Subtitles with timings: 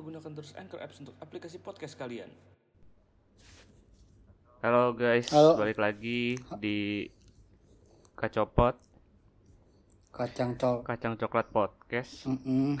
[0.00, 2.32] lupa gunakan terus Anchor Apps untuk aplikasi podcast kalian.
[4.64, 5.60] Halo guys, Halo.
[5.60, 7.04] balik lagi di
[8.16, 8.80] Kacopot,
[10.08, 10.80] Kacang col.
[10.88, 12.24] Kacang Coklat Podcast.
[12.24, 12.80] Mm-mm.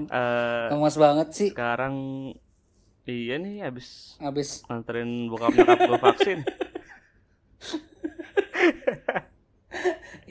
[0.00, 1.50] Eh, Lemas banget sih.
[1.50, 2.30] sekarang
[3.04, 6.38] iya nih habis Abis nganterin bokap nyokap gue vaksin.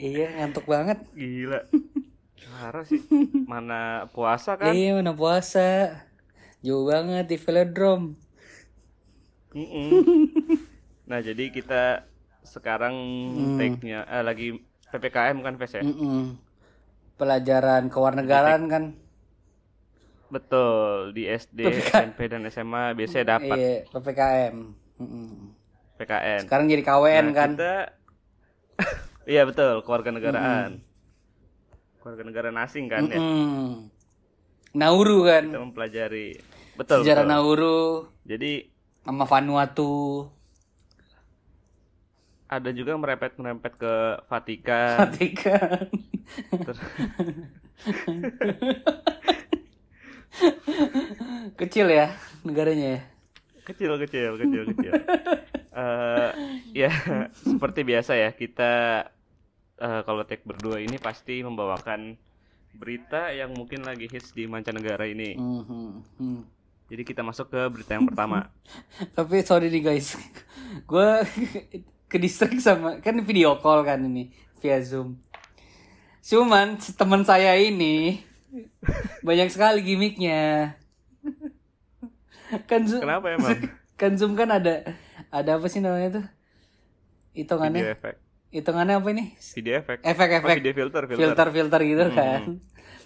[0.00, 1.04] iya ngantuk banget.
[1.12, 1.60] Gila.
[2.50, 3.00] Parah sih.
[3.46, 4.74] Mana puasa kan?
[4.74, 5.94] Iya mana puasa.
[6.60, 8.18] Jauh banget di velodrome.
[9.50, 9.88] Mm-mm.
[11.10, 12.06] Nah, jadi kita
[12.46, 12.94] sekarang
[13.58, 14.54] take-nya eh, lagi
[14.90, 15.82] PPKM kan, Ves ya?
[15.82, 16.38] Mm-mm.
[17.18, 18.84] Pelajaran kewarnegaraan kan.
[20.30, 24.54] Betul, di SD, SMP dan SMA biasanya dapat Iya, PPKM.
[25.02, 25.28] Mm-mm.
[25.98, 26.40] PKN.
[26.46, 27.50] Sekarang jadi KWN Nah, kan.
[27.58, 27.74] Kita
[29.32, 30.89] Iya betul, keluarga negaraan.
[32.00, 33.20] Keluarga negara asing kan ya.
[33.20, 33.92] Mm.
[34.72, 35.44] Nauru kan.
[35.52, 36.40] Kita mempelajari
[36.74, 37.04] betul.
[37.04, 37.36] Sejarah betul.
[37.36, 38.72] Nauru Jadi
[39.04, 40.26] sama Vanuatu.
[42.50, 43.94] ada juga merempet-merempet ke
[44.26, 45.06] Vatikan.
[45.06, 45.86] Vatikan.
[51.60, 52.10] Kecil ya
[52.42, 53.00] negaranya ya.
[53.70, 54.92] kecil kecil kecil kecil.
[55.70, 56.30] Eh,
[56.74, 56.90] ya
[57.30, 59.06] seperti biasa ya kita
[59.80, 62.14] eh, kalau take berdua ini pasti membawakan
[62.70, 65.34] berita yang mungkin lagi hits di mancanegara ini.
[65.34, 65.90] Mhm.
[66.20, 66.42] Hmm.
[66.90, 68.50] Jadi kita masuk ke berita yang pertama.
[69.16, 70.14] Tapi sorry nih guys,
[70.90, 71.08] gue
[72.10, 75.18] ke distrik sama kan video call kan ini via zoom.
[76.20, 78.20] Cuman teman saya ini
[79.22, 80.74] banyak sekali gimmicknya.
[82.66, 83.58] Kan zoom, Kenapa emang?
[83.94, 84.82] kan zoom kan ada
[85.30, 86.26] ada apa sih namanya tuh?
[87.30, 88.14] Video Hitungannya, efek.
[88.50, 89.28] Hitungannya apa nih?
[89.54, 90.02] Video efek.
[90.02, 91.22] Oh, Efek-efek, video filter, filter.
[91.22, 92.40] filter filter gitu kan,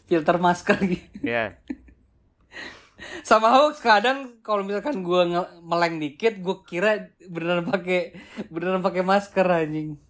[0.08, 1.04] filter masker gitu.
[1.20, 1.60] Ya.
[3.28, 5.28] sama hoax kadang kalau misalkan gua
[5.60, 8.16] meleng dikit gue kira beneran pakai
[8.48, 10.00] beneran pakai masker anjing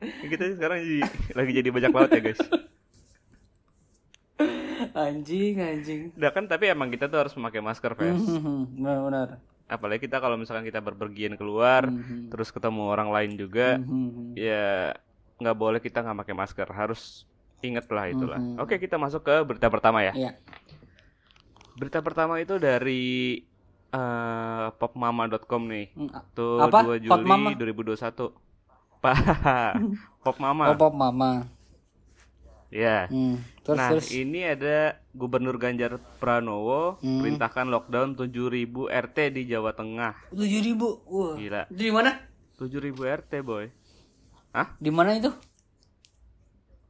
[0.00, 1.00] Kita sekarang jadi,
[1.38, 2.36] lagi jadi bajak laut ya guys.
[4.96, 8.20] anjing anjing Udah kan tapi emang kita tuh harus memakai masker, Ves.
[8.20, 9.28] Mhm, benar benar
[9.66, 11.90] Apalagi kita kalau misalkan kita berpergian keluar,
[12.30, 14.38] terus ketemu orang lain juga, Mhm.
[14.38, 14.94] ya
[15.36, 16.68] nggak boleh kita nggak pakai masker.
[16.70, 17.26] Harus
[17.60, 18.38] inget lah itulah.
[18.62, 20.12] Oke kita masuk ke berita pertama ya.
[20.14, 20.32] Iya.
[21.76, 23.42] Berita pertama itu dari
[23.86, 25.86] eh, popmama.com nih.
[25.94, 26.84] Hmm, Tuh Apa?
[26.84, 27.48] 2 Juli Popmama?
[27.54, 28.34] 2021.
[29.02, 29.16] Pak,
[30.24, 30.72] Pop Mama.
[30.72, 31.46] oh pop mama
[32.76, 33.08] Ya.
[33.08, 37.24] Hmm, terus nah, terus ini ada Gubernur Ganjar Pranowo Hmm.
[37.24, 38.28] perintahkan lockdown 7.000
[38.86, 40.28] RT di Jawa Tengah.
[40.28, 41.62] tujuh ribu wah Gila.
[41.66, 42.20] di mana
[42.54, 43.72] 7.000 RT, boy.
[44.52, 44.76] Hah?
[44.76, 45.32] di mana itu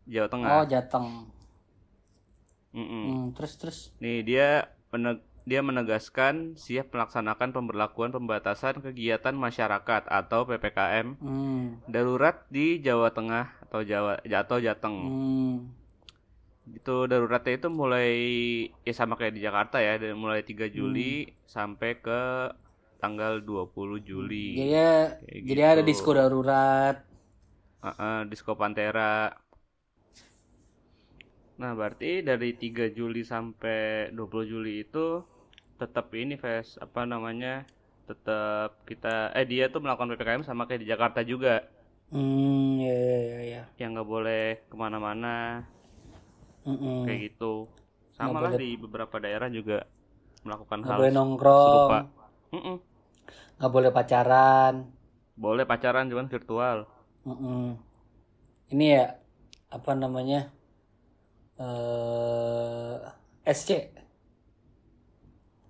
[0.04, 0.50] Jawa Tengah.
[0.52, 1.06] oh Jateng
[2.72, 3.04] Mm-mm.
[3.06, 10.42] Hmm, terus terus Nih, dia meneg- dia menegaskan siap melaksanakan pemberlakuan pembatasan kegiatan masyarakat atau
[10.44, 11.86] PPKM hmm.
[11.86, 14.96] darurat di Jawa Tengah atau Jawa atau Jateng.
[14.96, 15.54] Hmm.
[16.72, 18.10] Itu daruratnya itu mulai
[18.82, 22.50] ya sama kayak di Jakarta ya, dari mulai 3 Juli sampai ke
[22.96, 24.56] tanggal 20 Juli.
[24.56, 25.92] jadi jadi ada gitu.
[25.92, 26.96] disko darurat
[27.86, 29.30] Heeh, Disco Pantera.
[31.56, 35.22] Nah, berarti dari 3 Juli sampai 20 Juli itu
[35.78, 37.62] tetap ini Ves, apa namanya?
[38.10, 41.62] Tetap kita eh dia tuh melakukan PPKM sama kayak di Jakarta juga.
[42.10, 43.62] Hmm ya ya ya, ya.
[43.80, 45.34] Yang nggak boleh ke mana-mana
[46.66, 47.00] Mm-mm.
[47.04, 47.52] kayak gitu.
[48.16, 49.84] Sama lah di beberapa daerah juga
[50.46, 52.08] melakukan nggak hal boleh nongkrong serupa.
[52.54, 52.76] Mm-mm.
[53.56, 54.74] nggak boleh pacaran
[55.44, 56.78] Boleh pacaran cuman virtual.
[57.26, 57.76] Mm-mm.
[58.72, 59.04] Ini ya
[59.76, 60.38] apa namanya
[61.58, 62.96] eh
[63.44, 63.70] SC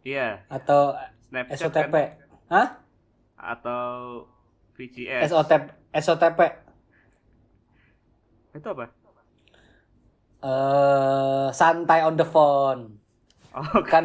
[0.04, 0.94] Iya, atau
[1.28, 1.76] Snapchat SOTP?
[1.76, 1.92] kan?
[2.50, 2.68] Hah?
[3.52, 4.26] atau
[4.76, 5.30] VCS.
[5.30, 5.64] SOTP
[6.04, 6.40] SOTP
[8.56, 8.86] Itu apa?
[10.44, 12.80] eh santai on the phone.
[13.56, 13.88] Oke.
[13.92, 14.04] Kan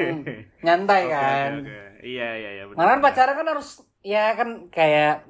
[0.65, 1.51] nyantai Oke, kan.
[1.51, 1.77] oke, oke.
[2.07, 2.63] Iya, iya, iya.
[2.77, 3.69] Malah pacaran kan harus
[4.01, 5.27] ya kan kayak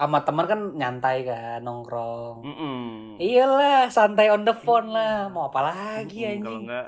[0.00, 2.36] sama teman kan nyantai kan nongkrong.
[2.42, 3.22] Mm-mm.
[3.22, 5.30] Iyalah, santai on the phone lah.
[5.30, 6.62] Mau apa lagi Mm, Kalau anjing?
[6.66, 6.86] enggak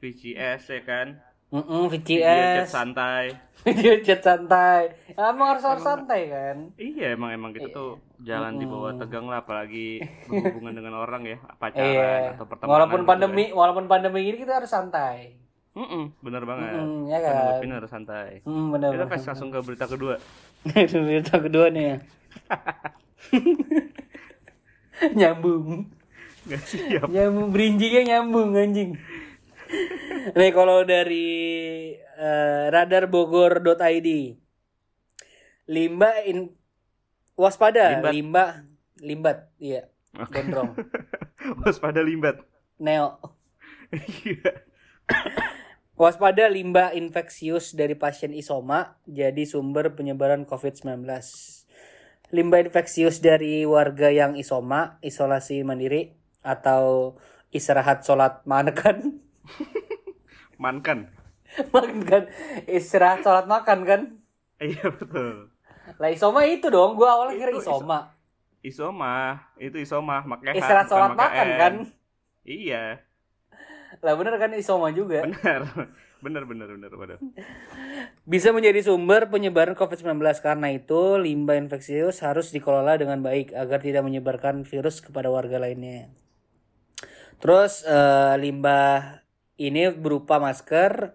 [0.00, 1.06] VCS ya kan.
[1.48, 2.68] Mm-mm, Video chat VCS.
[2.68, 3.24] santai.
[3.64, 4.92] Video chat santai.
[5.10, 6.56] Emang harus harus santai kan?
[6.76, 11.88] Iya, emang emang kita tuh jangan dibawa tegang lah apalagi berhubungan dengan orang ya, pacaran
[11.88, 12.36] Iya.
[12.36, 12.72] atau pertemanan.
[12.76, 15.40] Walaupun gitu pandemi, walaupun pandemi ini kita harus santai.
[15.72, 15.80] kan.
[15.80, 16.72] Mm-mm, bener banget.
[16.74, 17.34] Mm, ya kan?
[17.70, 18.30] Harus santai.
[18.42, 18.90] Hmm, benar.
[18.92, 20.14] Kita pas langsung ke berita kedua.
[20.68, 21.96] Berita kedua nih ya.
[25.14, 25.86] nyambung.
[26.44, 27.06] Gak siap.
[27.06, 28.98] Nyambung berinjingnya nyambung anjing.
[30.32, 31.28] Nih kalau dari
[31.96, 34.08] eh, radarbogor.id
[35.68, 36.48] limbah in
[37.36, 38.12] waspada Limbat.
[38.12, 38.50] limbah
[38.98, 39.82] limbat iya
[40.32, 40.72] gondrong
[41.62, 42.40] Waspada limbat.
[42.80, 43.20] neo
[44.24, 44.64] Iya.
[45.94, 51.04] waspada limbah infeksius dari pasien isoma jadi sumber penyebaran COVID-19
[52.30, 57.16] limbah infeksius dari warga yang isoma isolasi mandiri atau
[57.50, 59.20] istirahat sholat makan
[60.62, 61.08] Mankan.
[61.74, 62.04] makan.
[62.04, 62.22] Kan
[62.68, 64.00] istirahat sholat makan kan?
[64.58, 65.52] Iya betul.
[65.96, 67.00] lah isoma itu dong.
[67.00, 68.12] Gua awalnya kira isoma
[68.58, 71.74] Isoma, itu isoma makanya istirahat sholat makan kan?
[72.42, 73.00] Iya,
[73.98, 75.24] lah bener kan isoma juga?
[75.26, 75.62] Benar.
[76.18, 77.18] Benar benar benar benar.
[78.26, 84.02] bisa menjadi sumber penyebaran COVID-19 karena itu limbah infeksius harus dikelola dengan baik agar tidak
[84.02, 86.10] menyebarkan virus kepada warga lainnya.
[87.38, 89.22] Terus eh, limbah
[89.58, 91.12] ini berupa masker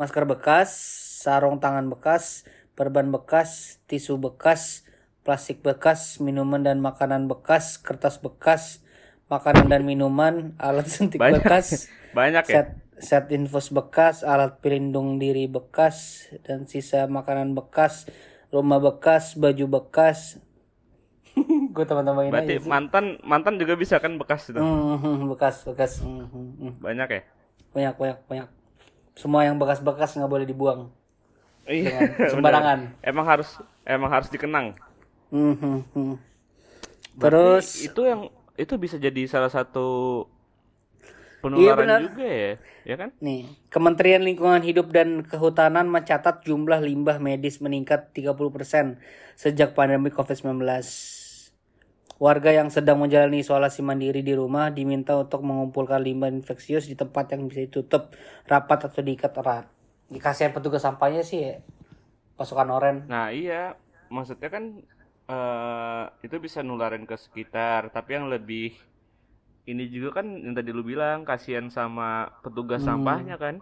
[0.00, 0.72] masker bekas
[1.20, 4.88] sarung tangan bekas perban bekas tisu bekas
[5.20, 8.80] plastik bekas minuman dan makanan bekas kertas bekas
[9.28, 11.44] makanan dan minuman alat suntik Banyak.
[11.44, 11.86] bekas
[12.16, 12.66] Banyak ya.
[12.66, 12.68] set
[13.00, 18.04] set infus bekas, alat pelindung diri bekas, dan sisa makanan bekas,
[18.52, 20.36] rumah bekas, baju bekas.
[21.72, 22.68] Gue teman-teman ini Berarti aja sih.
[22.68, 24.60] mantan mantan juga bisa kan bekas itu.
[24.60, 26.02] Hmm, bekas, bekas.
[26.04, 26.72] Hmm, hmm, hmm.
[26.82, 27.22] Banyak ya.
[27.70, 28.48] Banyak, banyak, banyak.
[29.14, 30.90] Semua yang bekas-bekas nggak boleh dibuang.
[31.68, 32.16] Iya.
[32.32, 32.98] Sembarangan.
[33.04, 34.74] Emang harus emang harus dikenang.
[35.30, 36.14] Hmm, hmm, hmm.
[37.14, 38.20] Berarti Terus, itu yang
[38.58, 39.88] itu bisa jadi salah satu
[41.56, 42.00] Iya, penularan benar.
[42.04, 42.52] juga ya,
[42.84, 43.10] ya kan?
[43.24, 49.00] nih, Kementerian Lingkungan Hidup dan Kehutanan mencatat jumlah limbah medis meningkat 30%
[49.40, 50.60] sejak pandemi COVID-19.
[52.20, 57.32] Warga yang sedang menjalani isolasi mandiri di rumah diminta untuk mengumpulkan limbah infeksius di tempat
[57.32, 58.12] yang bisa ditutup
[58.44, 59.64] rapat atau diikat erat.
[60.12, 61.54] Dikasih petugas sampahnya sih ya,
[62.36, 62.96] pasukan oren.
[63.08, 63.78] Nah iya,
[64.12, 64.64] maksudnya kan
[65.30, 68.74] eh itu bisa nularin ke sekitar, tapi yang lebih
[69.70, 72.88] ini juga kan yang tadi lu bilang kasihan sama petugas Hmm.
[72.90, 73.54] sampahnya kan,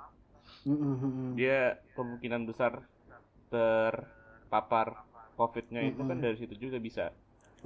[0.66, 1.32] Mm, mm, mm, mm.
[1.38, 1.58] dia
[1.94, 2.72] kemungkinan besar
[3.52, 4.86] terpapar
[5.38, 6.08] COVID-nya itu Hmm.
[6.10, 7.04] kan dari situ juga bisa.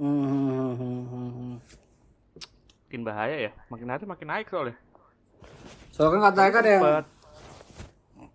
[0.01, 1.61] Mm.
[2.87, 4.77] Makin bahaya ya, makin hari makin naik soalnya.
[5.93, 6.83] Soalnya kan katanya kan yang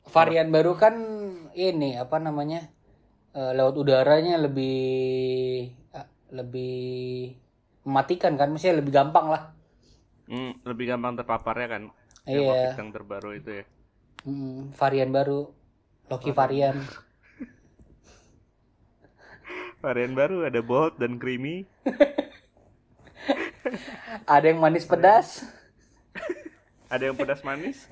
[0.09, 0.95] varian baru kan
[1.55, 2.71] ini apa namanya
[3.35, 4.79] eh, laut udaranya lebih
[5.75, 7.35] eh, lebih
[7.87, 9.43] mematikan kan maksudnya lebih gampang lah
[10.29, 11.83] Hmm, lebih gampang terpaparnya kan.
[12.29, 12.77] Iya.
[12.77, 13.65] Yang terbaru itu ya.
[14.29, 15.49] Hmm, varian baru
[16.13, 16.77] Loki varian
[19.79, 21.63] Varian baru ada bold dan creamy.
[24.27, 25.47] ada yang manis pedas
[26.89, 27.85] Ada yang pedas manis,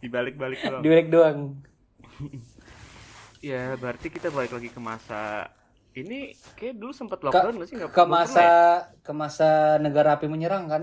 [0.00, 0.80] dibalik-balik doang.
[0.80, 1.38] diulek doang
[3.38, 5.46] Ya, berarti kita balik lagi ke masa
[5.92, 7.76] ini kayak dulu sempat lockdown nggak sih?
[7.76, 8.50] Nggak- ke masa ya?
[8.98, 10.82] ke masa negara api menyerang kan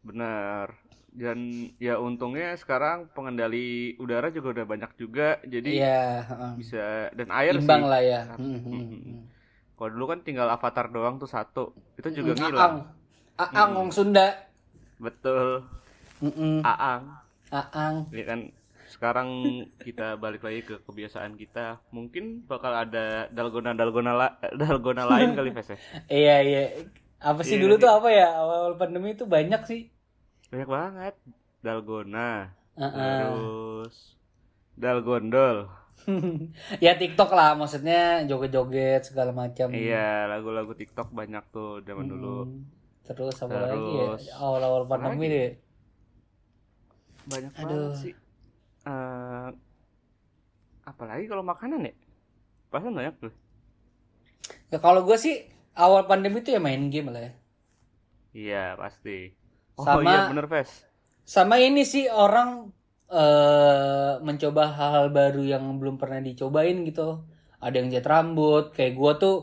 [0.00, 0.72] Benar.
[1.22, 1.38] Dan
[1.86, 5.86] ya untungnya sekarang pengendali udara juga udah banyak juga, jadi iya
[6.28, 6.52] heeh.
[6.58, 7.90] bisa dan air imbang sih.
[7.90, 8.20] lah ya.
[8.38, 9.20] Hmm, hmm, hmm.
[9.78, 11.64] Kalau dulu kan tinggal avatar doang tuh satu,
[12.00, 12.74] itu juga Hmm, ngilang.
[13.38, 14.26] Aang Aang wong Sunda
[14.98, 15.62] Betul,
[16.22, 16.62] Mm-mm.
[16.62, 17.04] aang.
[17.52, 18.40] Aang Ya kan
[18.88, 19.28] sekarang
[19.84, 21.76] kita balik lagi ke kebiasaan kita.
[21.92, 25.78] Mungkin bakal ada dalgona dalgona la- dalgona lain kali Ves ya.
[26.14, 26.58] Iya iya.
[27.28, 27.82] Apa sih Iya, dulu iya.
[27.82, 29.80] tuh apa ya awal pandemi itu banyak sih.
[30.50, 31.14] Banyak banget.
[31.64, 33.18] Dalgona, Heeh.
[33.22, 33.96] terus
[34.78, 35.56] dalgondol.
[36.84, 39.68] ya TikTok lah maksudnya joget-joget segala macam.
[39.74, 42.12] Iya, lagu-lagu TikTok banyak tuh zaman Hmm.
[42.12, 42.28] dulu.
[43.06, 45.50] Terus apa lagi ya Terus, awal-awal pandemi deh.
[47.30, 47.68] Banyak Aduh.
[47.68, 48.14] banget sih.
[48.88, 49.48] Eh,
[50.90, 51.94] apalagi kalau makanan ya?
[52.72, 53.32] Pasti banyak tuh.
[54.72, 55.34] Ya kalau gue sih
[55.84, 57.32] awal pandemi itu ya main game lah ya.
[58.38, 59.10] Iya, pasti.
[59.78, 60.70] Oh Sama- iya bener, Ves.
[61.22, 62.74] Sama ini sih orang
[63.08, 67.24] eh mencoba hal-hal baru yang belum pernah dicobain gitu.
[67.62, 69.36] Ada yang cat rambut, kayak gua tuh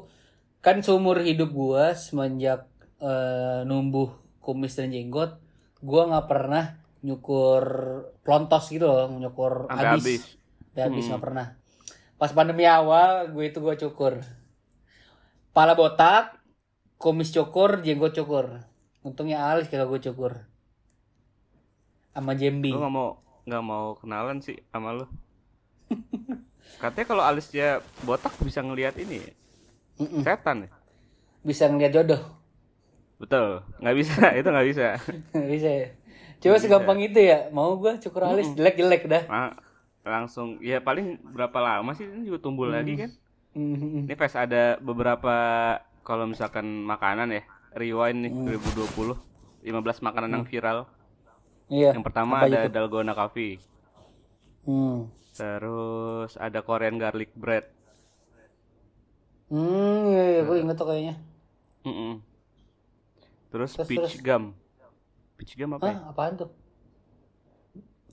[0.62, 2.68] kan seumur hidup gua semenjak
[3.02, 4.12] eh, numbuh
[4.44, 5.42] kumis dan jenggot,
[5.82, 6.64] gua nggak pernah
[7.06, 7.64] nyukur
[8.26, 10.22] plontos gitu loh, nyukur Sampai habis.
[10.76, 11.06] habis.
[11.06, 11.10] Hmm.
[11.16, 11.48] nggak pernah.
[12.16, 14.24] Pas pandemi awal, gue itu gua cukur.
[15.52, 16.40] Pala botak,
[16.98, 18.64] kumis cukur, jenggot cukur.
[19.08, 20.34] Untungnya alis kalau gue cukur.
[22.14, 22.72] Sama jembi.
[22.74, 23.10] Lu nggak mau
[23.46, 25.06] nggak mau kenalan sih sama lu.
[26.82, 27.68] Katanya kalau alisnya
[28.04, 29.32] botak bisa ngelihat ini ya,
[30.02, 30.22] Mm-mm.
[30.26, 30.70] setan ya?
[31.48, 32.22] Bisa ngeliat jodoh.
[33.22, 34.86] Betul, nggak bisa, itu nggak bisa.
[35.32, 35.88] bisa ya.
[36.44, 37.48] Coba segampang itu ya.
[37.56, 39.24] Mau gua cukur alis jelek-jelek dah.
[39.30, 39.52] Ah,
[40.06, 43.12] langsung ya paling berapa lama sih ini juga tumbuh lagi kan
[43.56, 44.04] Hmm.
[44.04, 45.32] ini Ves ada beberapa
[46.04, 47.44] kalau misalkan makanan ya
[47.76, 49.20] rewind nih 2020
[49.62, 50.88] 15 makanan yang viral
[51.66, 51.92] Iya.
[51.92, 52.72] yang pertama Apa ada itu?
[52.72, 53.58] dalgona coffee
[54.64, 55.06] Hmm.
[55.32, 57.70] terus ada Korean garlic bread
[59.46, 61.16] Hmm, iya, iya gue inget tuh kayaknya.
[61.84, 62.18] Mm-mm.
[63.48, 64.58] terus Terus, peach gum
[65.36, 65.96] peach gum apa ya?
[65.96, 66.50] Hah, apaan tuh?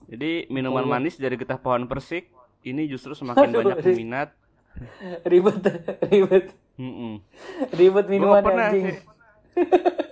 [0.05, 2.29] jadi minuman manis dari getah pohon persik
[2.63, 4.29] ini justru semakin Aduh, banyak peminat
[5.25, 5.61] Ribet,
[6.07, 6.47] ribet.
[6.75, 7.21] Mm-mm.
[7.71, 8.87] Ribet Gua minuman pernah anjing.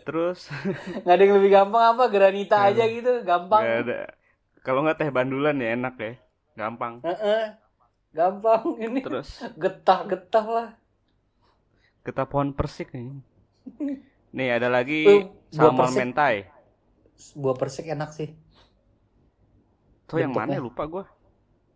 [0.04, 0.50] Terus
[1.02, 2.04] Nggak ada yang lebih gampang apa?
[2.14, 3.64] Granita aja gitu, gampang.
[3.64, 3.98] nggak ada
[4.64, 6.12] kalau nggak teh bandulan ya enak ya
[6.58, 7.42] gampang Heeh.
[8.16, 9.02] Gampang ini.
[9.04, 9.30] terus
[9.62, 10.68] Getah-getah lah.
[12.06, 13.08] getah pohon persik nih
[14.36, 15.98] nih ada lagi buah salmon persik.
[15.98, 16.46] mentai
[17.42, 18.28] Buah persik enak sih.
[20.08, 21.04] tuh yang mana lupa gua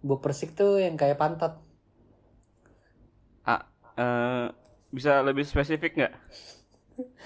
[0.07, 1.53] Buah persik tuh yang kayak pantat.
[3.45, 3.61] ah
[3.99, 4.45] eh,
[4.95, 6.13] bisa lebih spesifik nggak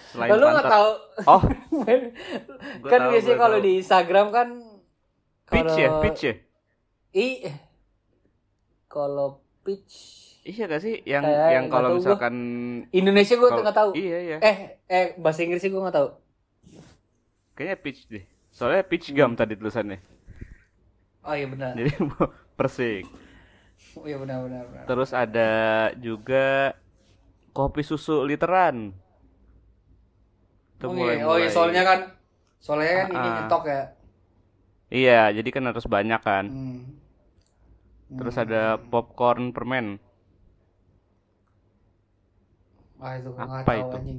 [0.08, 0.90] selain Lalu nggak tahu.
[1.26, 1.42] oh
[2.88, 4.48] kan tahu, biasanya kalau di Instagram kan
[5.44, 6.34] peach ya peach ya
[7.10, 7.28] I
[8.86, 9.28] kalau
[9.60, 9.92] peach
[10.42, 12.00] iya gak sih yang Kayak yang kalau tahu gua.
[12.00, 12.34] misalkan
[12.90, 13.90] Indonesia gue kalau- nggak tahu.
[13.94, 14.56] iya iya Eh
[14.86, 16.08] eh bahasa Inggris sih gue nggak tahu.
[17.54, 20.00] kayaknya peach deh soalnya peach gum tadi tulisannya
[21.20, 21.74] Oh iya benar.
[21.74, 21.92] jadi
[22.58, 23.04] persik
[23.94, 24.62] Oh iya benar benar.
[24.64, 24.84] benar.
[24.86, 25.50] terus ada
[25.94, 26.72] juga
[27.50, 28.94] kopi susu literan
[30.78, 32.00] itu Oh mulai iya, oh iya soalnya kan
[32.64, 33.36] soalnya kan ini Ah.
[33.36, 33.80] nyetok ya.
[34.98, 36.98] iya jadi kan harus banyak kan Hmm.
[38.18, 39.86] terus ada popcorn permen
[43.04, 43.98] Ah itu gue nggak Apa tahu itu?
[43.98, 44.18] anjing.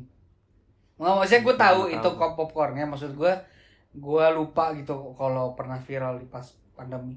[1.00, 3.34] Nggak maksudnya gue tahu Nggak itu kop popcornnya maksud gue
[4.06, 6.48] gue lupa gitu kalau pernah viral di pas
[6.78, 7.16] pandemi.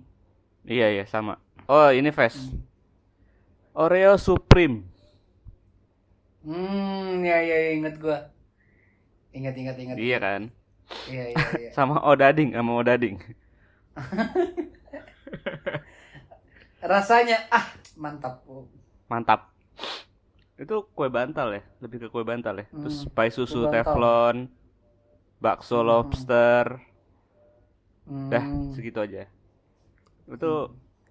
[0.67, 1.35] iya iya sama
[1.71, 2.63] oh ini Ves Hmm.
[3.75, 4.85] Oreo Supreme
[6.45, 8.17] Hmm ya ya ya, inget gue.
[9.33, 9.97] Ingat ingat ingat.
[10.05, 10.43] iya kan
[11.09, 11.69] Iya iya iya.
[11.77, 13.17] sama Odading sama Odading
[16.83, 18.43] Rasanya ah mantap.
[19.09, 19.41] mantap
[20.63, 24.37] itu kue bantal ya lebih ke kue bantal ya terus Hmm, pai susu teflon
[25.45, 25.87] bakso Hmm.
[25.89, 26.67] lobster
[28.07, 28.31] Hmm.
[28.31, 29.23] dah segitu aja
[30.35, 30.53] itu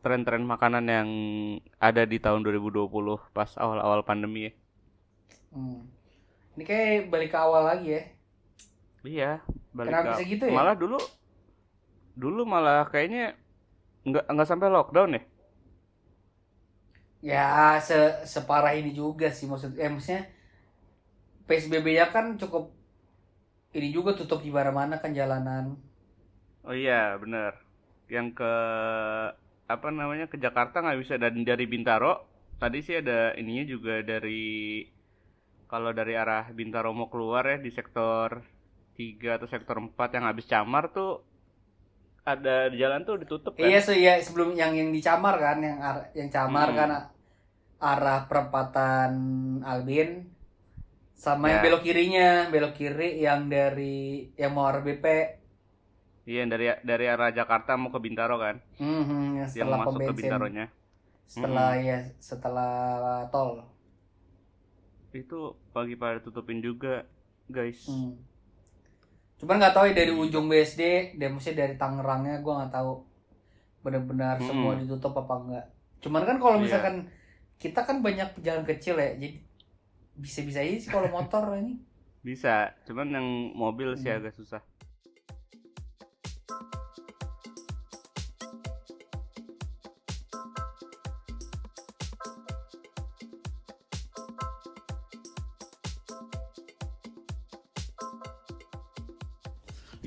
[0.03, 1.09] tren-tren makanan yang
[1.79, 4.51] ada di tahun 2020 pas awal-awal pandemi ya
[5.53, 5.81] Hmm.
[6.55, 8.01] Ini kayak balik ke awal lagi ya.
[9.09, 9.25] iya
[9.77, 10.55] balik Kenapa ke- bisa gitu ya?
[10.55, 10.97] malah dulu
[12.21, 13.35] dulu malah kayaknya
[14.07, 15.21] nggak nggak sampai lockdown ya
[17.29, 17.97] Ya se
[18.33, 20.21] separah ini juga sih maksud eh maksudnya
[21.47, 22.63] PSBB-nya kan cukup
[23.77, 25.65] ini juga tutup di mana-mana kan jalanan.
[26.67, 27.53] oh iya bener
[28.11, 28.45] yang ke
[29.73, 32.13] apa namanya ke Jakarta nggak bisa dan dari Bintaro
[32.61, 34.83] tadi sih ada ininya juga dari
[35.71, 38.29] kalau dari arah Bintaro mau keluar ya di sektor
[38.99, 41.11] 3 atau sektor 4 yang habis camar tuh
[42.31, 43.65] ada di jalan tuh ditutup kan?
[43.69, 46.77] Iya so ya sebelum yang yang dicamar kan yang ar- yang camar Hmm.
[46.79, 46.89] kan
[47.81, 49.11] arah perempatan
[49.65, 50.09] Albin
[51.23, 51.65] sama yang Ya.
[51.65, 55.05] belok kirinya belok kiri yang dari yang mau arah BP
[56.31, 58.55] iya dari dari arah Jakarta mau ke Bintaro kan?
[58.81, 60.65] Mhm, yang yang setelah pom masuk ke Bintaronya.
[61.33, 62.73] Setelah ya setelah
[63.31, 63.63] tol
[65.13, 65.39] itu
[65.69, 67.03] pagi pada tutupin juga
[67.45, 68.15] guys Hmm.
[69.35, 70.81] Cuman nggak tahu ya dari ujung BSD,
[71.17, 73.01] dan maksudnya dari Tangerangnya gue nggak tahu
[73.81, 74.45] benar-benar Hmm.
[74.45, 75.65] semua ditutup apa enggak.
[75.99, 76.63] Cuman kan kalau Iya.
[76.63, 76.95] misalkan
[77.57, 79.41] kita kan banyak jalan kecil ya, jadi
[80.13, 81.81] bisa-bisa aja sih kalau motor ini.
[82.21, 84.21] bisa cuman yang mobil sih Hmm.
[84.21, 84.61] agak susah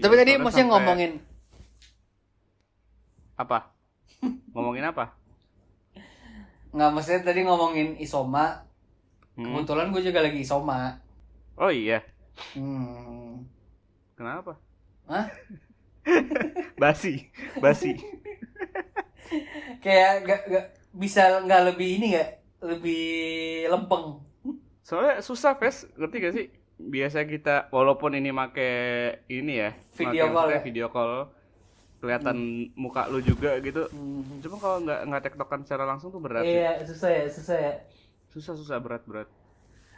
[0.04, 1.12] Tapi tadi maksudnya sampai- ngomongin
[3.34, 3.58] apa
[4.54, 5.04] ngomongin apa
[6.70, 8.66] nggak maksudnya tadi ngomongin isoma.
[9.34, 9.46] Hmm.
[9.46, 10.98] Kebetulan gue juga lagi isoma.
[11.54, 12.02] oh iya
[12.52, 13.46] Hmm.
[14.14, 14.58] kenapa
[15.06, 15.30] Hah?
[16.82, 17.94] basi basi
[19.84, 22.30] Kayak gak, gak bisa nggak lebih ini nggak
[22.64, 23.04] lebih
[23.68, 24.18] lempeng.
[24.80, 26.46] soalnya susah Ves ngerti gak sih
[26.84, 28.68] biasa kita walaupun ini make
[29.28, 30.60] ini ya Video call ya?
[30.60, 31.12] video call
[31.98, 32.36] kelihatan
[32.76, 34.38] muka lu juga gitu Hmm.
[34.38, 36.52] cuma kalau nggak nggak tektokan secara langsung tuh berat sih.
[36.54, 37.74] Iya susah ya susah ya.
[38.28, 39.28] susah susah berat berat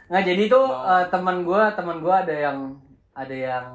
[0.07, 2.79] Nggak jadi tuh Mau- eh, teman gua teman gua ada yang
[3.11, 3.65] ada yang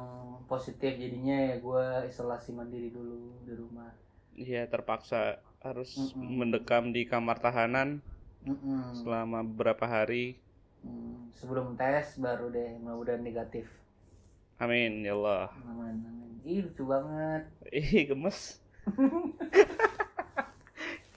[0.43, 3.89] positif jadinya ya gue isolasi mandiri dulu di rumah
[4.33, 6.41] Iya terpaksa harus Mm-mm.
[6.41, 8.01] mendekam di kamar tahanan
[8.41, 8.97] Mm-mm.
[8.97, 10.41] selama beberapa hari.
[10.83, 13.67] Hmm, sebelum tes baru deh mudah-mudahan negatif
[14.63, 15.53] Amin ya Allah.
[15.67, 18.39] amin amin ih lucu banget Ih gemes.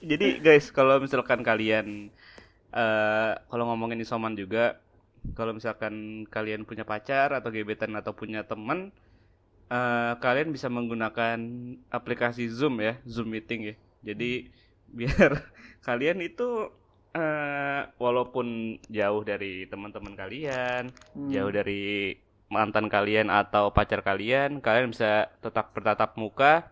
[0.01, 2.13] Jadi guys kalau misalkan kalian
[2.75, 4.77] eh kalau ngomongin isoman juga,
[5.37, 8.93] kalau misalkan kalian punya pacar atau gebetan atau punya teman,
[9.71, 11.39] eh kalian bisa menggunakan
[11.91, 13.75] aplikasi Zoom ya, Zoom meeting ya.
[14.13, 14.49] Jadi
[14.91, 15.31] biar
[15.87, 16.71] kalian itu
[17.11, 18.47] eh walaupun
[18.87, 21.29] jauh dari teman-teman kalian, Hmm.
[21.29, 22.13] jauh dari
[22.47, 26.71] mantan kalian atau pacar kalian, kalian bisa tetap bertatap muka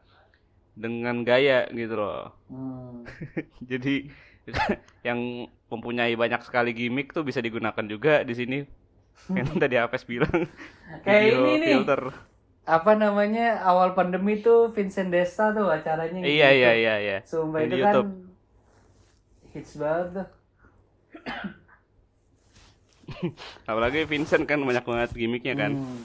[0.74, 2.32] dengan gaya gitu loh.
[2.48, 3.04] Hmm.
[3.72, 4.12] Jadi
[5.08, 5.20] yang
[5.66, 8.60] mempunyai banyak sekali gimmick tuh bisa digunakan juga di sini.
[9.28, 10.46] Yang tadi Apes bilang
[11.06, 11.72] Kayak video ini nih.
[11.74, 12.02] filter.
[12.66, 16.26] apa namanya awal pandemi tuh Vincent Desta tuh acaranya gitu.
[16.28, 17.18] Iya iya iya iya.
[17.22, 18.10] Sumpah Di itu YouTube.
[18.10, 18.25] kan
[19.56, 20.28] hits banget.
[23.70, 25.72] Apalagi Vincent kan banyak banget gimmicknya kan.
[25.74, 26.04] Hmm.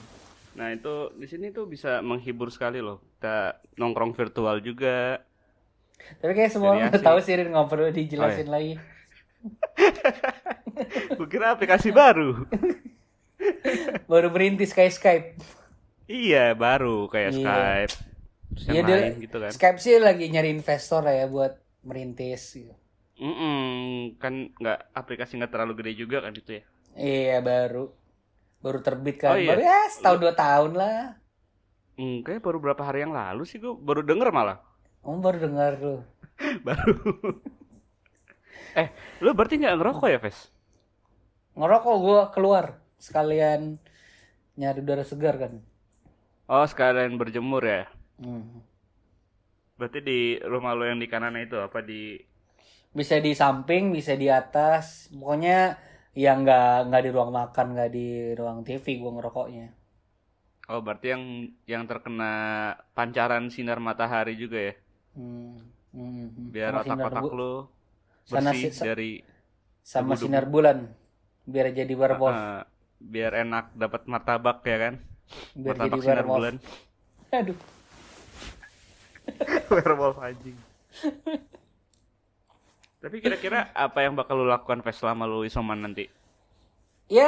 [0.51, 2.99] Nah, itu di sini tuh bisa menghibur sekali loh.
[3.17, 5.19] Kita nongkrong virtual juga.
[6.17, 8.73] Tapi kayak semua orang udah tahu sih Rin nggak perlu dijelasin Oh, lagi.
[11.17, 12.37] Gue kira aplikasi baru.
[14.11, 15.27] Baru merintis kayak Skype.
[16.05, 17.41] Iya, baru kayak Iya.
[17.41, 17.93] Skype.
[18.53, 19.49] Terus Iya dia gitu kan.
[19.49, 22.53] Skype sih lagi nyari investor lah ya buat merintis.
[22.53, 22.75] gitu.
[23.21, 26.63] Mm-mm, kan nggak aplikasi nggak terlalu gede juga kan itu ya.
[26.97, 27.83] Iya baru
[28.63, 29.31] baru terbit kan.
[29.33, 29.49] Oh, iya.
[29.53, 30.97] Baru ya setahun dua tahun lah.
[31.99, 34.57] Hmm, kayaknya baru berapa hari yang lalu sih gue baru denger malah.
[35.03, 35.99] Kamu baru dengar tuh.
[36.67, 36.95] baru.
[38.81, 38.89] eh,
[39.23, 40.39] lu berarti nggak ngerokok ya, Ves?
[41.59, 42.65] Ngerokok gua keluar
[43.05, 43.61] sekalian
[44.59, 45.53] nyari udara segar kan.
[46.51, 47.81] Oh, sekalian berjemur ya.
[48.21, 48.61] Hmm.
[49.77, 50.19] Berarti di
[50.51, 52.15] rumah lo yang di kanan itu apa di
[52.99, 54.85] Bisa di samping, bisa di atas.
[55.11, 55.79] Pokoknya
[56.25, 58.07] yang nggak nggak di ruang makan, nggak di
[58.39, 59.67] ruang TV gua ngerokoknya.
[60.71, 61.23] Oh, berarti yang
[61.67, 62.31] yang terkena
[62.95, 64.73] pancaran sinar matahari juga ya.
[65.15, 65.59] Hmm.
[65.91, 66.47] Hmm, hmm.
[66.55, 67.23] Biar otak-otak
[68.27, 69.11] Sana bersih si- sa- dari
[69.83, 70.23] sama debu-debu.
[70.27, 70.77] sinar bulan
[71.51, 72.35] biar jadi werewolf.
[72.37, 72.63] Ah,
[73.01, 74.95] biar enak dapat martabak ya kan.
[75.55, 76.37] biar jadi martabak sinar werewolf.
[76.39, 76.55] bulan.
[77.31, 77.57] Aduh.
[79.71, 80.57] Werewolf anjing.
[83.03, 86.05] Tapi kira-kira apa yang bakal lu lakukan Ves selama lu isoman nanti?
[87.17, 87.25] Ya,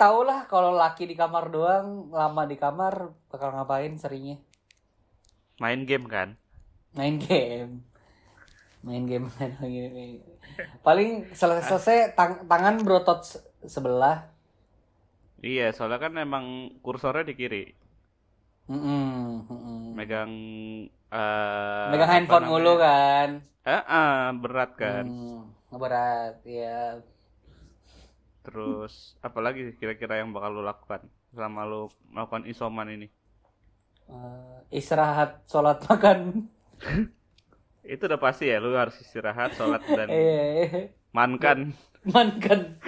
[0.00, 1.86] tau lah kalau laki di kamar doang,
[2.20, 2.94] lama di kamar
[3.30, 4.36] bakal ngapain seringnya?
[5.60, 6.38] Main game kan?
[6.96, 7.84] Main game.
[8.86, 9.26] Main game
[9.66, 10.22] gini.
[10.86, 14.30] Paling selesai tang- tangan berotot se- sebelah.
[15.50, 16.44] Iya, soalnya kan emang
[16.84, 17.62] kursornya di kiri.
[18.68, 19.82] Mm-mm, mm-mm.
[19.96, 20.32] Megang
[21.16, 22.50] eh Megang apa handphone namanya?
[22.50, 23.28] mulu kan.
[23.66, 25.04] Eh, eh, berat kan.
[25.06, 27.02] Hmm, berat ya.
[28.46, 31.02] Terus apalagi kira-kira yang bakal lu lakukan
[31.34, 31.82] selama lu
[32.14, 33.08] melakukan isoman ini?
[34.06, 36.46] Eh, istirahat, sholat, makan.
[37.86, 41.74] Itu udah pasti ya, lu harus istirahat, sholat dan Eh, mankan.
[42.14, 42.78] man kan.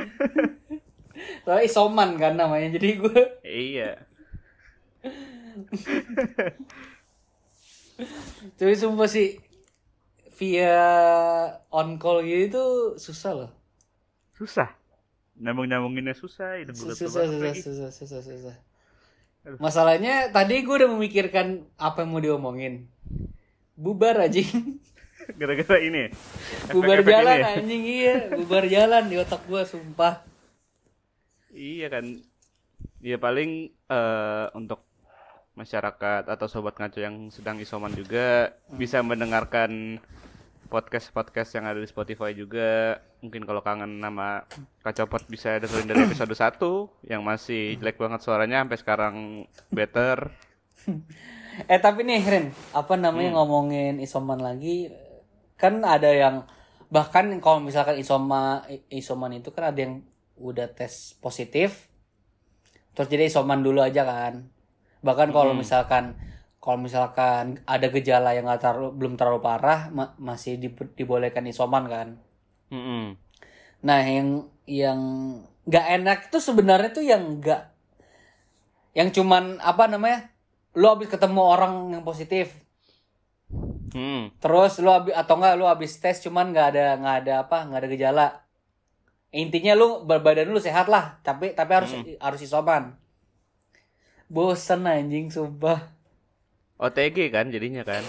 [1.43, 2.79] Soalnya isoman kan namanya.
[2.79, 3.99] Jadi gue Iya.
[8.59, 9.43] Tapi sumpah sih
[10.39, 10.79] via
[11.75, 13.51] on call gitu susah loh.
[14.39, 14.71] Susah.
[15.39, 18.57] Nyambung-nyambunginnya susah, hidup Susah, susah, susah, susah, susah, susah.
[19.59, 22.87] Masalahnya tadi gue udah memikirkan apa yang mau diomongin.
[23.79, 24.83] Bubar anjing.
[25.41, 26.11] Gara-gara ini.
[26.71, 27.51] Bubar Efek-efek jalan ini ya?
[27.55, 28.17] anjing iya.
[28.35, 30.15] Bubar jalan di otak gue sumpah.
[31.55, 32.05] Iya kan.
[32.99, 34.83] Ya paling eh, untuk
[35.59, 39.99] masyarakat atau sobat ngaco yang sedang isoman juga bisa mendengarkan
[40.69, 43.01] podcast-podcast yang ada di Spotify juga.
[43.19, 44.45] Mungkin kalau kangen nama
[44.81, 49.15] Kacopot bisa dengerin dari episode 1 yang masih jelek banget suaranya sampai sekarang
[49.69, 50.29] better.
[51.67, 53.43] Eh tapi nih Ren, apa namanya Hmm.
[53.43, 54.95] ngomongin isoman lagi
[55.59, 56.47] kan ada yang
[56.87, 60.07] bahkan kalau misalkan isoma isoman itu kan ada yang
[60.39, 61.91] udah tes positif
[62.95, 64.47] terus jadi isoman dulu aja kan.
[65.03, 65.67] Bahkan kalau Hmm.
[65.67, 66.15] misalkan
[66.59, 71.85] kalau misalkan ada gejala yang nggak terlalu belum terlalu parah ma- masih di- dibolehkan isoman
[71.87, 72.09] kan.
[72.75, 73.15] Mm-mm.
[73.87, 74.29] Nah, yang
[74.67, 75.01] yang
[75.65, 77.63] nggak enak itu sebenarnya tuh yang nggak
[78.99, 80.35] yang cuman apa namanya?
[80.75, 82.53] Lu habis ketemu orang yang positif,
[83.95, 84.37] Mm.
[84.43, 87.81] terus lu habis atau enggak lu habis tes cuman nggak ada nggak ada apa nggak
[87.81, 88.27] ada gejala.
[89.33, 92.99] Intinya lu berbadan lu sehat lah, tapi tapi harus harus isoman.
[94.29, 95.89] bosen anjing sumpah
[96.85, 98.05] OTG kan jadinya kan.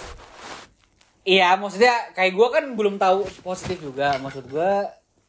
[1.28, 4.70] iya maksudnya kayak gue kan belum tahu positif juga maksud gue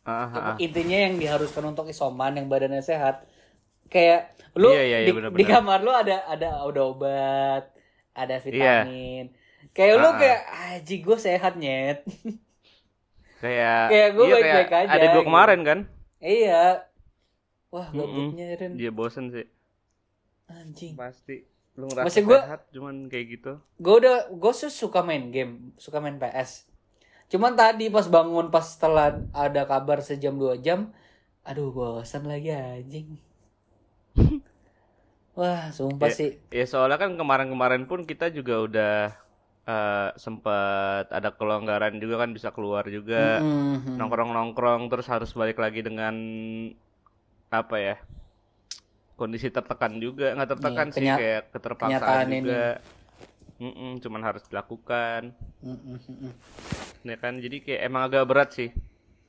[0.05, 0.59] Ah, ah, ah.
[0.65, 3.25] intinya yang diharuskan untuk isoman yang badannya sehat
[3.93, 7.65] kayak lu Iya, iya, iya, di, di kamar lu ada ada ada obat
[8.17, 9.31] ada vitamin
[9.77, 10.41] kayak lu kayak
[10.79, 11.99] aji gue sehat nyet
[13.41, 15.29] Kayak Kayak gua iya, baik-baik kayak aja, Ada gue gitu.
[15.29, 15.79] kemarin kan.
[16.23, 16.87] iya
[17.73, 17.99] wah Mm-mm.
[17.99, 19.47] gabutnya Ren Dia bosen sih.
[20.49, 21.37] anjing Pasti.
[21.79, 23.53] Lu ngerasa Maksud gua- sehat cuman kayak gitu.
[23.81, 26.69] gue udah gue suka main game suka main PS
[27.33, 30.93] cuman tadi pas bangun pas setelah ada kabar sejam dua jam
[31.47, 33.17] aduh bosan lagi anjing
[35.39, 38.95] wah sumpah Ya, sih Ya soalnya kan kemarin-kemarin pun kita juga udah
[39.71, 43.97] eh, sempat ada kelonggaran juga kan bisa keluar juga Mhm.
[43.97, 46.15] nongkrong-nongkrong terus harus balik lagi dengan
[47.51, 47.97] apa ya
[49.21, 50.33] kondisi tertekan juga.
[50.33, 52.39] Nggak tertekan Iya, sih kenya- kayak keterpaksaan ini.
[52.41, 52.65] juga
[54.01, 55.37] cuman harus dilakukan.
[55.61, 56.33] Mhm.
[57.03, 57.37] ya kan?
[57.37, 58.73] Jadi kayak emang agak berat sih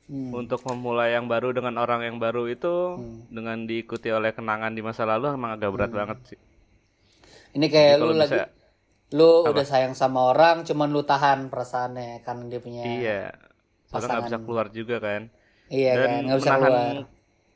[0.07, 0.31] Hmm.
[0.33, 3.27] untuk memulai yang baru dengan orang yang baru itu Hmm.
[3.27, 6.39] dengan diikuti oleh kenangan di masa lalu emang agak berat banget sih.
[7.51, 8.51] Ini kayak Jadi lu lagi bisa-
[9.11, 13.21] lu udah sayang sama orang cuman lu tahan perasaannya karena dia punya iya.
[13.87, 15.21] Soalnya nggak bisa keluar juga kan.
[15.67, 16.95] Iya dan kan nggak bisa menahan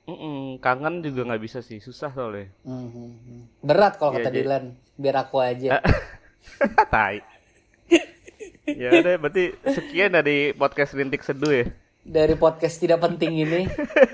[0.05, 0.17] keluar.
[0.21, 2.53] Mm-mm, kangen juga nggak bisa sih susah soalnya.
[2.63, 3.65] Mhm.
[3.65, 4.63] Berat kalau Iya, kata Dilan,
[4.95, 5.81] biar aku aja.
[6.93, 7.25] tai.
[8.65, 11.65] Ya udah berarti sekian dari podcast rintik seduh ya?
[12.05, 13.61] Dari podcast tidak penting ini.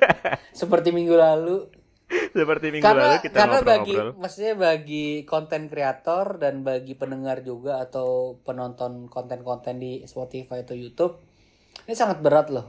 [0.60, 1.67] Seperti minggu lalu.
[2.12, 7.39] Seperti minggu karena lalu kita karena bagi ngobrol-ngobrol maksudnya bagi konten kreator dan bagi pendengar
[7.39, 11.23] juga atau penonton konten-konten di Spotify atau YouTube
[11.88, 12.67] ini sangat berat loh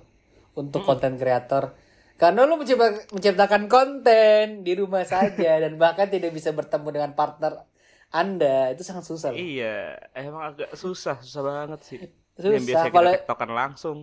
[0.54, 1.74] untuk konten kreator
[2.22, 7.66] karena lu mencipta- menciptakan konten di rumah saja dan bahkan tidak bisa bertemu dengan partner
[8.08, 9.37] anda itu sangat susah loh.
[9.37, 11.98] iya emang agak susah susah banget sih
[12.32, 13.98] Susah, yang biasa kita apalagi- tiktokan langsung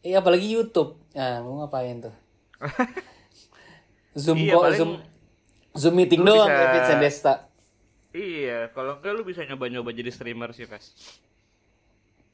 [0.00, 1.00] Iya apalagi YouTube.
[1.10, 2.12] Nah, mau ngapain tuh?
[4.14, 4.92] Zoom Iya, kok, paling Zoom
[5.74, 7.34] Zoom meeting lu doang bisa- Desta.
[8.12, 10.92] iya kalau enggak lu bisa nyoba-nyoba jadi streamer sih Ves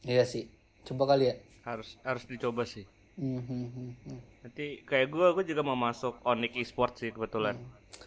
[0.03, 0.51] Iya sih.
[0.83, 1.35] Coba kali ya.
[1.63, 3.93] harus harus dicoba sih Hmm,
[4.41, 7.59] nanti kayak gue gue juga mau masuk Onyx Esports sih kebetulan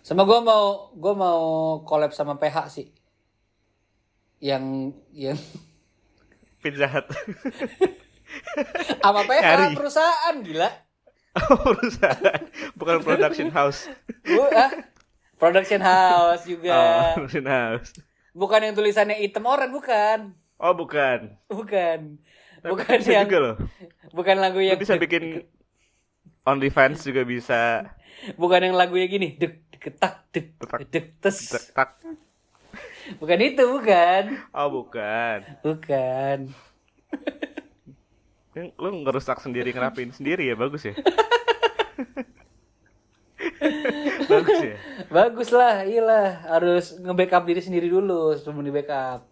[0.02, 1.42] Sama gua mau gua mau
[1.84, 2.88] collab sama PH sih.
[4.40, 4.64] Yang
[5.12, 5.38] yang
[6.64, 7.06] Pizza Hut
[9.04, 9.76] sama PH Nyari.
[9.76, 10.70] perusahaan gila.
[11.68, 12.42] perusahaan
[12.74, 13.90] bukan production house
[14.24, 14.72] Gua, ah,
[15.36, 16.74] production house juga.
[16.74, 17.92] oh, production house
[18.34, 20.34] Bukan yang tulisannya item orang bukan.
[20.58, 22.18] oh bukan Bukan.
[22.64, 23.56] Bukan bisa yang juga loh.
[24.16, 25.44] bukan lagu Lu yang bisa bikin
[26.48, 27.92] OnlyFans juga bisa.
[28.40, 30.56] Bukan yang lagunya gini dek dek tak dek
[30.92, 31.38] dek tes.
[33.20, 34.24] bukan itu bukan.
[34.56, 35.40] Oh bukan.
[35.60, 36.38] Bukan.
[38.54, 40.96] Yang lu ngerusak sendiri ngerapin sendiri ya bagus ya.
[44.24, 44.76] Bagus ya.
[45.12, 46.48] Bagus lah iyalah.
[46.48, 49.28] Harus nge-backup diri sendiri dulu sebelum di backup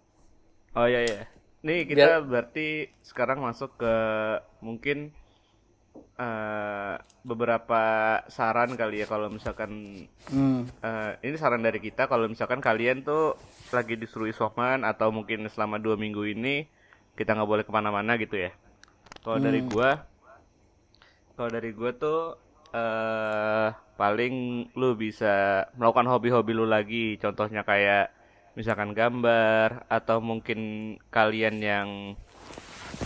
[0.76, 1.22] oh iya iya
[1.62, 3.96] nih kita berarti sekarang masuk ke
[4.66, 5.14] mungkin
[6.18, 7.82] eh, beberapa
[8.30, 10.62] saran kali ya kalau misalkan hmm.
[10.82, 13.38] eh, ini saran dari kita kalau misalkan kalian tuh
[13.70, 16.66] lagi disuruh isoman atau mungkin selama dua minggu ini
[17.14, 18.52] kita nggak boleh ke mana-mana gitu ya.
[19.22, 20.02] Kalau dari gua
[21.38, 22.20] kalau dari gua tuh
[22.72, 23.70] eh
[24.00, 24.34] paling
[24.74, 27.22] lu bisa melakukan hobi-hobi lu lagi.
[27.22, 28.21] Contohnya kayak
[28.54, 30.60] misalkan gambar atau mungkin
[31.08, 31.90] kalian yang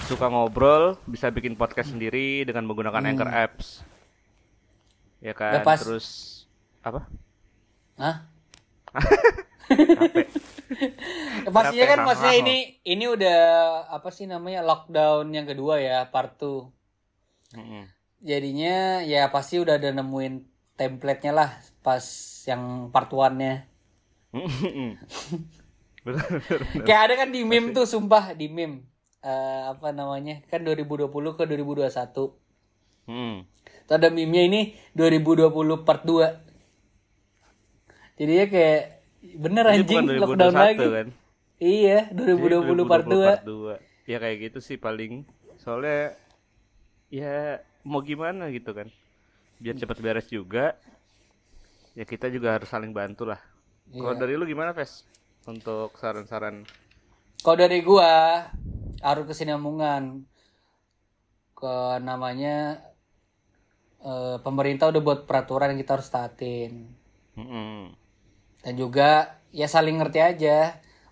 [0.09, 3.85] suka ngobrol bisa bikin podcast sendiri dengan menggunakan Anchor apps
[5.21, 5.79] ya kan Ya, pas.
[5.79, 6.07] terus
[6.81, 7.05] apa
[7.95, 8.27] Hah?
[11.47, 12.43] pastinya kan maksudnya hahaha.
[12.45, 13.39] ini ini udah
[13.89, 17.83] apa sih namanya lockdown yang kedua ya part 2 Mm-mm.
[18.21, 20.43] jadinya ya pasti udah ada nemuin
[20.75, 21.49] template-nya lah
[21.81, 22.03] pas
[22.45, 23.63] yang part 1-nya
[24.35, 24.89] Mm-mm.
[26.05, 26.83] Bener, bener, bener.
[26.85, 28.83] Kayak ada kan di meme tuh sumpah di meme.
[29.25, 30.43] Eh, apa namanya?
[30.51, 32.35] Kan 2020 ke 2021.
[33.09, 33.47] Mm.
[33.85, 34.61] Tuh ada meme-nya ini
[34.93, 36.29] 2020 part 2.
[38.21, 38.81] Jadinya kayak
[39.35, 40.85] bener Ini anjing bukan 2021 lockdown lagi.
[40.85, 41.07] kan?
[41.55, 44.05] Iya, Ini 2020 part 2.
[44.05, 45.25] Ya kayak gitu sih paling.
[45.57, 46.13] Soalnya
[47.09, 48.93] ya mau gimana gitu kan.
[49.57, 50.77] Biar cepat beres juga.
[51.97, 53.41] Ya kita juga harus saling bantu lah.
[53.99, 54.21] Kalau Iya.
[54.21, 54.93] dari lu gimana, Ves?
[55.51, 56.55] Untuk saran-saran
[57.43, 58.11] Kalau dari gua
[59.07, 60.03] harus kesinambungan
[61.57, 61.73] ke
[62.07, 62.55] namanya
[64.11, 66.71] eh, pemerintah udah buat peraturan yang kita harus taatin.
[67.37, 67.95] Mm-mm.
[68.63, 69.09] dan juga
[69.59, 70.57] ya saling ngerti aja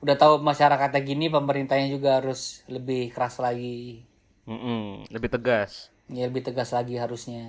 [0.03, 2.41] udah tahu masyarakatnya gini pemerintahnya juga harus
[2.75, 4.03] lebih keras lagi
[4.47, 5.73] Mm-mm, lebih tegas.
[6.11, 7.43] ya lebih tegas lagi harusnya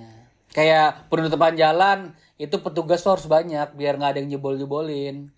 [0.55, 1.99] kayak penutupan jalan
[2.35, 5.31] itu petugas tuh harus banyak biar nggak ada yang jebol-jebolin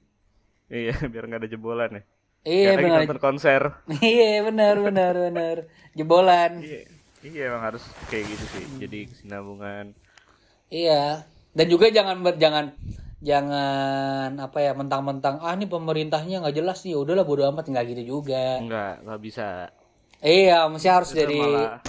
[0.68, 2.04] Iya, biar nggak ada jebolan ya.
[2.44, 3.62] iya lagi benar nonton konser.
[4.04, 5.56] iya benar benar benar
[5.94, 6.82] jebolan Iya,
[7.24, 8.66] iya emang harus kayak gitu sih.
[8.80, 9.96] Jadi kesinambungan.
[10.68, 11.24] Iya.
[11.52, 12.72] Dan juga jangan ber- jangan
[13.18, 18.04] jangan apa ya mentang-mentang ah ini pemerintahnya nggak jelas nih udahlah bodo amat nggak gitu
[18.20, 18.62] juga.
[18.62, 19.48] Enggak, nggak bisa.
[20.22, 21.82] Iya, mesti harus Itu dari malah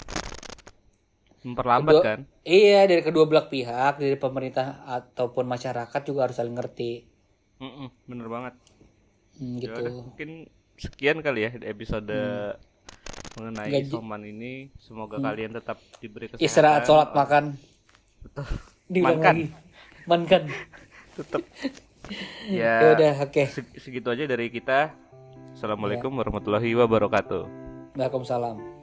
[1.40, 2.18] memperlambat kedua- kan?
[2.42, 7.04] Iya, dari kedua belah pihak, dari pemerintah ataupun masyarakat juga harus saling ngerti.
[7.58, 8.54] Mm-mm, bener banget.
[9.36, 9.90] Hmm, Ya udah, gitu.
[10.04, 10.28] mungkin
[10.74, 12.10] sekian kali ya episode
[13.34, 14.52] mengenai Gaji- isoman ini.
[14.76, 16.42] Semoga kalian tetap diberi kesehatan.
[16.44, 17.54] Istirahat, sholat, makan.
[18.20, 18.46] Betul.
[18.98, 19.34] Makan.
[19.36, 19.46] lagi.
[20.04, 20.42] Mankan.
[21.18, 21.42] Tetap.
[22.48, 23.44] Ya ya, udah, oke.
[23.46, 24.94] seg- segitu aja dari kita.
[25.52, 27.42] Assalamualaikum warahmatullahi wabarakatuh.
[27.94, 28.77] Waalaikumsalam.